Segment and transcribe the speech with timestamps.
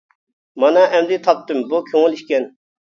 [0.63, 2.55] مانا ئەمدى تاپتىم، بۇ كۆڭۈل ئىكەن.